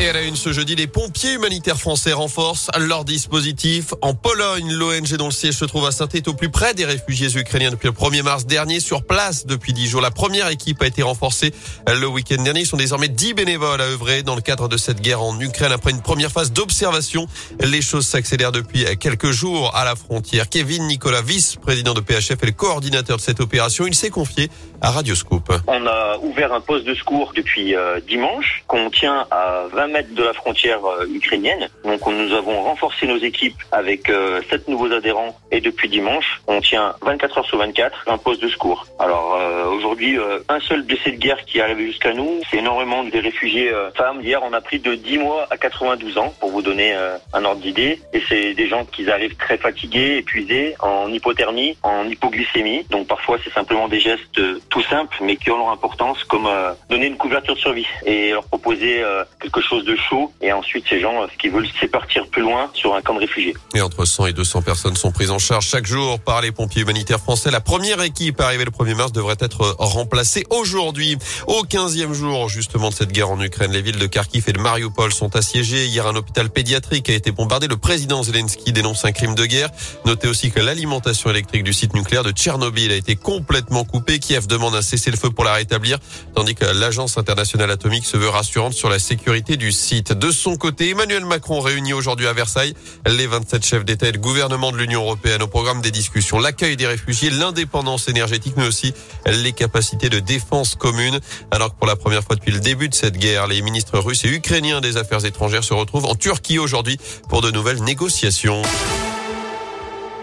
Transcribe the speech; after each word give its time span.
Et 0.00 0.08
à 0.08 0.12
la 0.12 0.22
une 0.22 0.34
ce 0.34 0.52
jeudi, 0.52 0.74
les 0.74 0.88
pompiers 0.88 1.34
humanitaires 1.34 1.78
français 1.78 2.12
renforcent 2.12 2.68
leur 2.80 3.04
dispositif. 3.04 3.94
En 4.02 4.12
Pologne, 4.12 4.72
l'ONG 4.72 5.14
dont 5.16 5.26
le 5.26 5.30
siège 5.30 5.54
se 5.54 5.64
trouve 5.64 5.86
à 5.86 5.92
saint 5.92 6.08
est 6.14 6.26
au 6.26 6.34
plus 6.34 6.48
près 6.48 6.74
des 6.74 6.84
réfugiés 6.84 7.28
ukrainiens 7.38 7.70
depuis 7.70 7.86
le 7.86 7.92
1er 7.92 8.24
mars 8.24 8.44
dernier, 8.44 8.80
sur 8.80 9.04
place 9.04 9.46
depuis 9.46 9.72
10 9.72 9.86
jours. 9.86 10.00
La 10.00 10.10
première 10.10 10.48
équipe 10.48 10.82
a 10.82 10.88
été 10.88 11.04
renforcée 11.04 11.54
le 11.86 12.08
week-end 12.08 12.42
dernier. 12.42 12.62
Ils 12.62 12.66
sont 12.66 12.76
désormais 12.76 13.06
10 13.06 13.34
bénévoles 13.34 13.80
à 13.80 13.84
œuvrer 13.84 14.24
dans 14.24 14.34
le 14.34 14.40
cadre 14.40 14.68
de 14.68 14.76
cette 14.76 15.00
guerre 15.00 15.22
en 15.22 15.38
Ukraine. 15.38 15.70
Après 15.70 15.92
une 15.92 16.02
première 16.02 16.32
phase 16.32 16.52
d'observation, 16.52 17.28
les 17.60 17.80
choses 17.80 18.04
s'accélèrent 18.04 18.52
depuis 18.52 18.84
quelques 18.98 19.30
jours 19.30 19.76
à 19.76 19.84
la 19.84 19.94
frontière. 19.94 20.48
Kevin 20.48 20.88
Nicolas, 20.88 21.22
vice-président 21.22 21.94
de 21.94 22.00
PHF 22.00 22.42
et 22.42 22.46
le 22.46 22.52
coordinateur 22.52 23.18
de 23.18 23.22
cette 23.22 23.38
opération, 23.38 23.86
il 23.86 23.94
s'est 23.94 24.10
confié 24.10 24.50
à 24.80 24.90
Radioscope. 24.90 25.52
On 25.68 25.86
a 25.86 26.18
ouvert 26.20 26.52
un 26.52 26.60
poste 26.60 26.84
de 26.84 26.94
secours 26.94 27.32
depuis 27.34 27.76
euh, 27.76 28.00
dimanche 28.00 28.64
qu'on 28.66 28.90
tient 28.90 29.26
à 29.30 29.66
20 29.72 29.83
mètres 29.88 30.14
de 30.14 30.22
la 30.22 30.32
frontière 30.32 30.84
euh, 30.84 31.06
ukrainienne. 31.06 31.68
Donc 31.84 32.06
nous 32.06 32.32
avons 32.32 32.62
renforcé 32.62 33.06
nos 33.06 33.18
équipes 33.18 33.56
avec 33.72 34.08
euh, 34.08 34.40
sept 34.50 34.68
nouveaux 34.68 34.92
adhérents 34.92 35.38
et 35.50 35.60
depuis 35.60 35.88
dimanche, 35.88 36.40
on 36.46 36.60
tient 36.60 36.94
24 37.02 37.38
heures 37.38 37.46
sur 37.46 37.58
24 37.58 38.04
un 38.06 38.18
poste 38.18 38.42
de 38.42 38.48
secours. 38.48 38.86
Alors 38.98 39.38
aujourd'hui, 39.72 40.18
un 40.48 40.60
seul 40.60 40.82
blessé 40.82 41.12
de 41.12 41.16
guerre 41.16 41.44
qui 41.44 41.58
est 41.58 41.60
arrivé 41.62 41.86
jusqu'à 41.86 42.12
nous. 42.12 42.40
C'est 42.50 42.58
énormément 42.58 43.04
des 43.04 43.20
réfugiés 43.20 43.70
femmes. 43.94 44.20
Hier, 44.20 44.40
on 44.42 44.52
a 44.52 44.60
pris 44.60 44.78
de 44.78 44.94
10 44.94 45.18
mois 45.18 45.46
à 45.50 45.56
92 45.56 46.18
ans 46.18 46.34
pour 46.40 46.50
vous 46.50 46.62
donner 46.62 46.94
un 47.32 47.44
ordre 47.44 47.60
d'idée. 47.60 48.00
Et 48.12 48.22
c'est 48.28 48.54
des 48.54 48.68
gens 48.68 48.84
qui 48.84 49.08
arrivent 49.10 49.36
très 49.36 49.58
fatigués, 49.58 50.18
épuisés, 50.18 50.74
en 50.80 51.12
hypothermie, 51.12 51.76
en 51.82 52.08
hypoglycémie. 52.08 52.84
Donc 52.90 53.06
parfois, 53.06 53.38
c'est 53.42 53.52
simplement 53.52 53.88
des 53.88 54.00
gestes 54.00 54.40
tout 54.68 54.82
simples, 54.82 55.16
mais 55.20 55.36
qui 55.36 55.50
ont 55.50 55.58
leur 55.58 55.70
importance, 55.70 56.22
comme 56.24 56.48
donner 56.88 57.06
une 57.06 57.16
couverture 57.16 57.54
de 57.54 57.60
survie 57.60 57.86
et 58.04 58.30
leur 58.30 58.44
proposer 58.44 59.02
quelque 59.40 59.60
chose 59.60 59.73
de 59.82 59.96
chaud. 59.96 60.32
Et 60.40 60.52
ensuite, 60.52 60.84
ces 60.88 61.00
gens, 61.00 61.26
ce 61.30 61.36
qu'ils 61.38 61.50
veulent, 61.50 61.66
c'est 61.80 61.88
partir 61.88 62.26
plus 62.28 62.42
loin 62.42 62.70
sur 62.74 62.94
un 62.94 63.02
camp 63.02 63.14
de 63.14 63.20
réfugiés. 63.20 63.54
Et 63.74 63.80
entre 63.80 64.04
100 64.04 64.26
et 64.26 64.32
200 64.32 64.62
personnes 64.62 64.96
sont 64.96 65.10
prises 65.10 65.30
en 65.30 65.38
charge 65.38 65.66
chaque 65.66 65.86
jour 65.86 66.20
par 66.20 66.40
les 66.40 66.52
pompiers 66.52 66.82
humanitaires 66.82 67.20
français. 67.20 67.50
La 67.50 67.60
première 67.60 68.00
équipe 68.02 68.40
arrivée 68.40 68.64
le 68.64 68.70
1er 68.70 68.94
mars 68.94 69.12
devrait 69.12 69.36
être 69.40 69.74
remplacée 69.78 70.44
aujourd'hui. 70.50 71.16
Au 71.46 71.64
15e 71.64 72.12
jour, 72.12 72.48
justement, 72.48 72.90
de 72.90 72.94
cette 72.94 73.12
guerre 73.12 73.30
en 73.30 73.40
Ukraine, 73.40 73.72
les 73.72 73.82
villes 73.82 73.98
de 73.98 74.06
Kharkiv 74.06 74.44
et 74.48 74.52
de 74.52 74.60
Mariupol 74.60 75.12
sont 75.12 75.34
assiégées. 75.36 75.86
Hier, 75.86 76.06
un 76.06 76.16
hôpital 76.16 76.50
pédiatrique 76.50 77.08
a 77.10 77.14
été 77.14 77.32
bombardé. 77.32 77.66
Le 77.66 77.76
président 77.76 78.22
Zelensky 78.22 78.72
dénonce 78.72 79.04
un 79.04 79.12
crime 79.12 79.34
de 79.34 79.46
guerre. 79.46 79.70
Notez 80.04 80.28
aussi 80.28 80.50
que 80.50 80.60
l'alimentation 80.60 81.30
électrique 81.30 81.64
du 81.64 81.72
site 81.72 81.94
nucléaire 81.94 82.22
de 82.22 82.30
Tchernobyl 82.30 82.92
a 82.92 82.96
été 82.96 83.16
complètement 83.16 83.84
coupée. 83.84 84.18
Kiev 84.18 84.46
demande 84.46 84.74
un 84.74 84.82
cessez-le-feu 84.82 85.30
pour 85.30 85.44
la 85.44 85.54
rétablir, 85.54 85.98
tandis 86.34 86.54
que 86.54 86.64
l'agence 86.64 87.18
internationale 87.18 87.70
atomique 87.70 88.06
se 88.06 88.16
veut 88.16 88.28
rassurante 88.28 88.74
sur 88.74 88.88
la 88.88 88.98
sécurité 88.98 89.56
du 89.56 89.63
De 89.64 90.30
son 90.30 90.56
côté, 90.56 90.90
Emmanuel 90.90 91.24
Macron 91.24 91.60
réunit 91.60 91.94
aujourd'hui 91.94 92.26
à 92.26 92.34
Versailles 92.34 92.74
les 93.06 93.26
27 93.26 93.64
chefs 93.64 93.84
d'État 93.86 94.08
et 94.08 94.12
de 94.12 94.18
gouvernement 94.18 94.72
de 94.72 94.76
l'Union 94.76 95.00
européenne 95.00 95.42
au 95.42 95.46
programme 95.46 95.80
des 95.80 95.90
discussions. 95.90 96.38
L'accueil 96.38 96.76
des 96.76 96.86
réfugiés, 96.86 97.30
l'indépendance 97.30 98.08
énergétique, 98.08 98.54
mais 98.58 98.66
aussi 98.66 98.92
les 99.26 99.52
capacités 99.52 100.10
de 100.10 100.20
défense 100.20 100.74
commune. 100.74 101.18
Alors 101.50 101.70
que 101.72 101.78
pour 101.78 101.86
la 101.86 101.96
première 101.96 102.22
fois 102.22 102.36
depuis 102.36 102.52
le 102.52 102.60
début 102.60 102.90
de 102.90 102.94
cette 102.94 103.16
guerre, 103.16 103.46
les 103.46 103.62
ministres 103.62 103.98
russes 103.98 104.26
et 104.26 104.28
ukrainiens 104.28 104.82
des 104.82 104.98
Affaires 104.98 105.24
étrangères 105.24 105.64
se 105.64 105.72
retrouvent 105.72 106.04
en 106.04 106.14
Turquie 106.14 106.58
aujourd'hui 106.58 106.98
pour 107.30 107.40
de 107.40 107.50
nouvelles 107.50 107.82
négociations. 107.82 108.60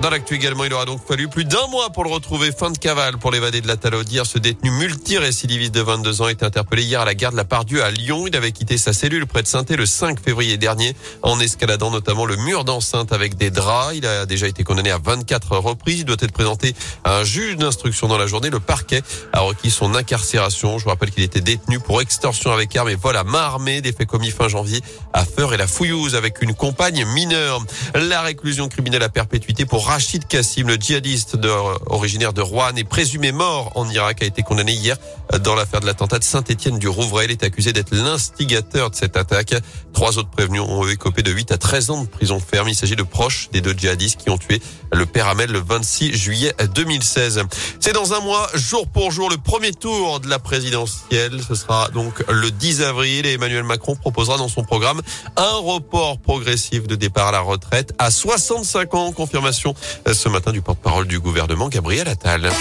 Dans 0.01 0.09
l'actu 0.09 0.33
également, 0.33 0.63
il 0.63 0.73
aura 0.73 0.85
donc 0.85 1.05
fallu 1.07 1.27
plus 1.27 1.45
d'un 1.45 1.67
mois 1.67 1.91
pour 1.91 2.03
le 2.03 2.09
retrouver. 2.09 2.51
Fin 2.51 2.71
de 2.71 2.77
cavale 2.79 3.19
pour 3.19 3.29
l'évadé 3.29 3.61
de 3.61 3.67
la 3.67 3.77
Talaudière. 3.77 4.25
Ce 4.25 4.39
détenu 4.39 4.71
multirécidiviste 4.71 5.75
de 5.75 5.81
22 5.81 6.23
ans 6.23 6.27
est 6.27 6.41
interpellé 6.41 6.81
hier 6.81 7.01
à 7.01 7.05
la 7.05 7.13
gare 7.13 7.31
de 7.31 7.37
la 7.37 7.43
Pardieu 7.43 7.83
à 7.83 7.91
Lyon. 7.91 8.25
Il 8.25 8.35
avait 8.35 8.51
quitté 8.51 8.79
sa 8.79 8.93
cellule 8.93 9.27
près 9.27 9.43
de 9.43 9.47
saint 9.47 9.63
le 9.69 9.85
5 9.85 10.19
février 10.19 10.57
dernier 10.57 10.95
en 11.21 11.39
escaladant 11.39 11.91
notamment 11.91 12.25
le 12.25 12.35
mur 12.35 12.63
d'enceinte 12.63 13.13
avec 13.13 13.37
des 13.37 13.51
draps. 13.51 13.95
Il 13.95 14.07
a 14.07 14.25
déjà 14.25 14.47
été 14.47 14.63
condamné 14.63 14.89
à 14.89 14.97
24 14.97 15.57
reprises. 15.57 15.99
Il 15.99 16.05
doit 16.05 16.17
être 16.19 16.31
présenté 16.31 16.73
à 17.03 17.17
un 17.17 17.23
juge 17.23 17.57
d'instruction 17.57 18.07
dans 18.07 18.17
la 18.17 18.25
journée. 18.25 18.49
Le 18.49 18.59
parquet 18.59 19.03
a 19.33 19.41
requis 19.41 19.69
son 19.69 19.93
incarcération. 19.93 20.79
Je 20.79 20.85
vous 20.85 20.89
rappelle 20.89 21.11
qu'il 21.11 21.21
était 21.21 21.41
détenu 21.41 21.79
pour 21.79 22.01
extorsion 22.01 22.51
avec 22.51 22.75
arme 22.75 22.89
et 22.89 22.95
vol 22.95 23.15
à 23.15 23.23
main 23.23 23.37
armée 23.37 23.81
des 23.81 23.93
faits 23.93 24.07
commis 24.07 24.31
fin 24.31 24.47
janvier 24.47 24.81
à 25.13 25.25
Feur 25.25 25.53
et 25.53 25.57
la 25.57 25.67
Fouillouse 25.67 26.15
avec 26.15 26.41
une 26.41 26.55
compagne 26.55 27.05
mineure. 27.05 27.63
La 27.93 28.23
réclusion 28.23 28.67
criminelle 28.67 29.03
à 29.03 29.09
perpétuité 29.09 29.65
pour 29.65 29.90
Rachid 29.91 30.25
Kassim, 30.25 30.67
le 30.67 30.75
djihadiste 30.75 31.37
originaire 31.87 32.31
de 32.31 32.39
Rouen 32.39 32.73
et 32.77 32.85
présumé 32.85 33.33
mort 33.33 33.73
en 33.75 33.89
Irak, 33.89 34.21
a 34.21 34.25
été 34.25 34.41
condamné 34.41 34.71
hier 34.71 34.95
dans 35.43 35.53
l'affaire 35.53 35.81
de 35.81 35.85
l'attentat 35.85 36.17
de 36.17 36.23
Saint-Étienne 36.23 36.79
du 36.79 36.87
Rouvray. 36.87 37.25
Il 37.25 37.31
est 37.31 37.43
accusé 37.43 37.73
d'être 37.73 37.93
l'instigateur 37.93 38.89
de 38.89 38.95
cette 38.95 39.17
attaque. 39.17 39.53
Trois 39.91 40.17
autres 40.17 40.29
prévenus 40.29 40.61
ont 40.61 40.87
écopé 40.87 41.23
de 41.23 41.31
8 41.31 41.51
à 41.51 41.57
13 41.57 41.89
ans 41.89 42.03
de 42.03 42.07
prison 42.07 42.39
ferme. 42.39 42.69
Il 42.69 42.75
s'agit 42.75 42.95
de 42.95 43.03
proches 43.03 43.49
des 43.51 43.59
deux 43.59 43.73
djihadistes 43.73 44.21
qui 44.21 44.29
ont 44.29 44.37
tué 44.37 44.61
le 44.93 45.05
père 45.05 45.27
Hamel 45.27 45.51
le 45.51 45.59
26 45.59 46.13
juillet 46.13 46.53
2016. 46.73 47.43
C'est 47.81 47.93
dans 47.93 48.13
un 48.13 48.21
mois, 48.21 48.47
jour 48.53 48.87
pour 48.87 49.11
jour, 49.11 49.29
le 49.29 49.37
premier 49.37 49.73
tour 49.73 50.21
de 50.21 50.29
la 50.29 50.39
présidentielle. 50.39 51.41
Ce 51.45 51.53
sera 51.53 51.89
donc 51.89 52.23
le 52.29 52.49
10 52.49 52.81
avril 52.83 53.25
et 53.25 53.33
Emmanuel 53.33 53.63
Macron 53.63 53.97
proposera 53.97 54.37
dans 54.37 54.47
son 54.47 54.63
programme 54.63 55.01
un 55.35 55.57
report 55.57 56.19
progressif 56.19 56.87
de 56.87 56.95
départ 56.95 57.27
à 57.27 57.31
la 57.33 57.41
retraite 57.41 57.93
à 57.99 58.09
65 58.09 58.93
ans. 58.93 59.11
Confirmation 59.11 59.75
ce 60.11 60.29
matin 60.29 60.51
du 60.51 60.61
porte-parole 60.61 61.07
du 61.07 61.19
gouvernement, 61.19 61.69
Gabriel 61.69 62.07
Attal. 62.07 62.51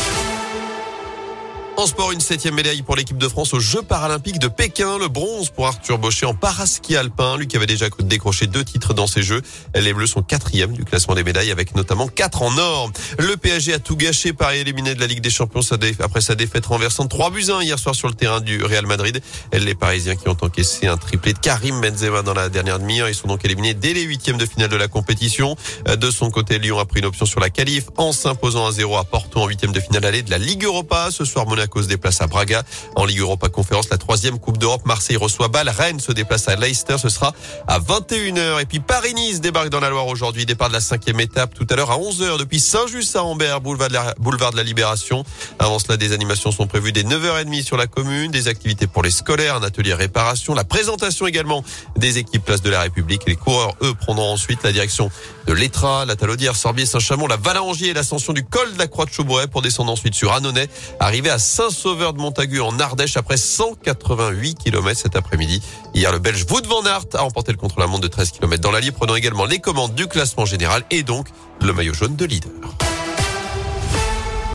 En 1.76 1.86
sport, 1.86 2.12
une 2.12 2.20
septième 2.20 2.54
médaille 2.54 2.82
pour 2.82 2.94
l'équipe 2.94 3.16
de 3.16 3.26
France 3.26 3.54
aux 3.54 3.60
Jeux 3.60 3.81
paralympiques 3.81 4.38
de 4.38 4.48
Pékin. 4.48 4.98
Le 4.98 5.08
bronze 5.08 5.48
pour 5.48 5.66
Arthur 5.66 5.97
Baucher 5.97 6.26
en 6.26 6.34
paraski 6.34 6.94
alpin, 6.94 7.38
lui 7.38 7.47
qui 7.47 7.56
avait 7.56 7.66
déjà 7.66 7.86
décroché 8.00 8.47
deux 8.47 8.64
titres 8.64 8.92
dans 8.92 9.06
ces 9.06 9.22
Jeux. 9.22 9.41
Les 9.75 9.94
Bleus 9.94 10.08
sont 10.08 10.22
quatrième 10.22 10.72
du 10.72 10.84
classement 10.84 11.14
des 11.14 11.25
médailles 11.25 11.50
avec 11.50 11.75
notamment 11.75 12.06
quatre 12.06 12.42
en 12.42 12.58
or. 12.58 12.91
Le 13.19 13.34
PSG 13.38 13.72
a 13.72 13.78
tout 13.78 13.97
gâché, 13.97 14.34
Paris 14.34 14.58
éliminé 14.58 14.94
de 14.94 15.00
la 15.00 15.06
Ligue 15.06 15.22
des 15.22 15.31
Champions 15.31 15.62
après 16.00 16.20
sa 16.20 16.34
défaite 16.34 16.66
renversante 16.66 17.08
3 17.08 17.31
buts 17.31 17.47
1 17.48 17.62
hier 17.62 17.78
soir 17.78 17.94
sur 17.94 18.08
le 18.08 18.14
terrain 18.14 18.42
du 18.42 18.62
Real 18.62 18.87
Madrid. 18.87 19.22
Les 19.54 19.75
Parisiens 19.75 20.16
qui 20.16 20.28
ont 20.28 20.37
encaissé 20.42 20.87
un 20.87 20.98
triplé 20.98 21.32
de 21.32 21.38
Karim 21.38 21.81
Benzema 21.81 22.20
dans 22.20 22.34
la 22.34 22.50
dernière 22.50 22.78
demi-heure. 22.78 23.08
Ils 23.08 23.14
sont 23.14 23.28
donc 23.28 23.42
éliminés 23.47 23.72
dès 23.72 23.94
les 23.94 24.02
huitièmes 24.02 24.38
de 24.38 24.44
finale 24.44 24.69
de 24.69 24.76
la 24.76 24.88
compétition. 24.88 25.56
De 25.87 26.10
son 26.10 26.31
côté, 26.31 26.58
Lyon 26.58 26.78
a 26.78 26.84
pris 26.84 27.00
une 27.00 27.06
option 27.06 27.25
sur 27.25 27.41
la 27.41 27.48
qualif 27.48 27.84
en 27.97 28.12
s'imposant 28.12 28.66
à 28.66 28.72
0 28.72 28.98
à 28.98 29.04
Porto 29.04 29.41
en 29.41 29.47
huitième 29.47 29.72
de 29.72 29.81
finale 29.81 30.04
allée 30.04 30.22
de 30.22 30.31
la 30.31 30.38
Ligue 30.38 30.64
Europa. 30.64 31.08
Ce 31.10 31.25
soir, 31.25 31.47
Monaco 31.47 31.69
Monaco 31.70 31.82
se 31.82 31.88
déplace 31.88 32.20
à 32.20 32.26
Braga. 32.26 32.62
En 32.97 33.04
Ligue 33.04 33.20
Europa 33.20 33.48
Conférence, 33.48 33.91
la 33.91 33.98
troisième 33.98 34.38
Coupe 34.38 34.58
d'Europe, 34.58 34.82
Marseille 34.84 35.16
reçoit 35.16 35.48
Bâle. 35.48 35.69
Rennes 35.69 36.00
se 36.00 36.12
déplace 36.12 36.48
à 36.48 36.56
Leicester. 36.56 36.97
Ce 36.98 37.08
sera 37.08 37.32
à 37.69 37.78
21h. 37.78 38.60
Et 38.60 38.66
puis 38.66 38.81
Paris-Nice 38.81 39.41
débarque 39.41 39.69
dans 39.69 39.81
la 39.81 39.91
Loire 39.91 40.06
aujourd'hui. 40.06 40.47
Départ 40.47 40.69
de 40.69 40.75
la 40.75 40.81
cinquième 40.81 41.20
étape 41.20 41.54
tout 41.54 41.66
à 41.70 41.76
l'heure 41.76 41.91
à 41.91 41.98
11h 41.98 42.38
depuis 42.38 42.60
Saint-Just 42.60 43.14
à 43.16 43.22
Ambert, 43.22 43.60
boulevard 43.60 43.88
de, 43.88 43.94
la, 43.94 44.14
boulevard 44.19 44.50
de 44.50 44.56
la 44.56 44.62
Libération. 44.62 45.25
Avant 45.58 45.78
cela, 45.78 45.97
des 45.97 46.12
animations 46.12 46.50
sont 46.50 46.66
prévues 46.66 46.92
dès 46.92 47.03
9h30 47.03 47.62
sur 47.62 47.76
la 47.76 47.87
commune, 47.87 48.31
des 48.31 48.48
activités 48.48 48.87
pour 48.87 49.02
les 49.02 49.10
scolaires, 49.10 49.56
un 49.56 49.62
atelier 49.62 49.94
réparation, 49.94 50.54
la 50.54 50.64
présentation 50.64 51.26
également 51.26 51.64
des 51.97 52.19
équipes 52.19 52.44
Place 52.44 52.62
de 52.62 52.70
la 52.70 52.81
République. 52.81 53.22
Les 53.26 53.37
coureurs, 53.37 53.75
eux, 53.82 53.94
prendront 53.94 54.32
ensuite 54.32 54.62
la 54.64 54.72
direction 54.72 55.10
de 55.47 55.52
l'Etra, 55.52 56.04
la 56.04 56.16
Talaudière, 56.16 56.56
Sorbier, 56.56 56.87
Saint-Chamond, 56.87 57.26
la 57.26 57.37
Valangier 57.37 57.88
et 57.88 57.92
l'ascension 57.92 58.32
du 58.32 58.44
col 58.44 58.72
de 58.72 58.78
la 58.78 58.87
Croix 58.87 59.04
de 59.04 59.10
Chaubouet 59.10 59.47
pour 59.47 59.62
descendre 59.62 59.92
ensuite 59.92 60.14
sur 60.14 60.32
Annonay, 60.32 60.69
arriver 60.98 61.31
à 61.31 61.38
Saint-Sauveur 61.50 62.12
de 62.12 62.21
Montagu 62.21 62.61
en 62.61 62.78
Ardèche 62.78 63.16
après 63.16 63.37
188 63.37 64.55
km 64.55 65.00
cet 65.00 65.16
après-midi. 65.16 65.61
Hier, 65.94 66.12
le 66.12 66.21
Belge 66.21 66.47
Wout 66.49 66.65
van 66.69 66.84
Aert 66.87 67.06
a 67.15 67.22
remporté 67.22 67.50
le 67.50 67.59
contre-la-montre 67.59 68.03
de 68.03 68.09
13 68.09 68.31
km 68.31 68.62
dans 68.62 68.71
l'Allier, 68.71 68.93
prenant 68.93 69.16
également 69.16 69.47
les 69.47 69.59
commandes 69.59 69.94
du 69.94 70.06
classement 70.06 70.47
général 70.47 70.84
et 70.93 71.03
donc 71.03 71.27
le 71.61 71.72
maillot 71.72 71.93
jaune 71.93 72.15
de 72.15 72.25
leader. 72.25 72.50